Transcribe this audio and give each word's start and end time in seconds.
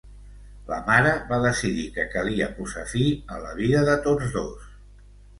La 0.69 0.77
mare 0.85 1.09
va 1.33 1.37
decidir 1.41 1.83
que 1.97 2.05
calia 2.13 2.47
posar 2.59 2.85
fi 2.93 3.03
a 3.35 3.37
la 3.43 3.51
vida 3.59 3.83
de 3.91 3.99
tots 4.07 4.33
dos. 4.39 4.65